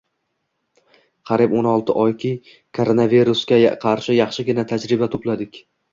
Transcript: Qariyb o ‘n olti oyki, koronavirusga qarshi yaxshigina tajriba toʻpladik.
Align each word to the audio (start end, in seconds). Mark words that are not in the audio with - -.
Qariyb 1.31 1.53
o 1.59 1.59
‘n 1.67 1.69
olti 1.73 1.95
oyki, 2.05 2.31
koronavirusga 2.79 3.61
qarshi 3.85 4.17
yaxshigina 4.21 4.65
tajriba 4.73 5.11
toʻpladik. 5.17 5.63